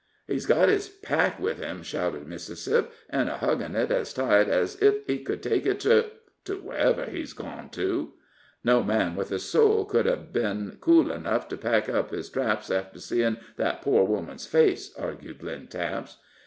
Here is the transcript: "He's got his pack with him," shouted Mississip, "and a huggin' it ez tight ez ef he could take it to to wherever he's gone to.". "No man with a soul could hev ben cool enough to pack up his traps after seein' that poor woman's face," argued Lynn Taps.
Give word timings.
"He's 0.25 0.47
got 0.47 0.67
his 0.67 0.89
pack 0.89 1.39
with 1.39 1.59
him," 1.59 1.83
shouted 1.83 2.25
Mississip, 2.27 2.91
"and 3.07 3.29
a 3.29 3.37
huggin' 3.37 3.75
it 3.75 3.91
ez 3.91 4.15
tight 4.15 4.49
ez 4.49 4.75
ef 4.81 4.95
he 5.05 5.19
could 5.19 5.43
take 5.43 5.63
it 5.67 5.79
to 5.81 6.09
to 6.45 6.55
wherever 6.55 7.05
he's 7.05 7.33
gone 7.33 7.69
to.". 7.73 8.13
"No 8.63 8.81
man 8.81 9.15
with 9.15 9.31
a 9.31 9.37
soul 9.37 9.85
could 9.85 10.07
hev 10.07 10.33
ben 10.33 10.79
cool 10.81 11.11
enough 11.11 11.47
to 11.49 11.55
pack 11.57 11.87
up 11.87 12.09
his 12.09 12.31
traps 12.31 12.71
after 12.71 12.99
seein' 12.99 13.37
that 13.57 13.83
poor 13.83 14.03
woman's 14.03 14.47
face," 14.47 14.91
argued 14.97 15.43
Lynn 15.43 15.67
Taps. 15.67 16.17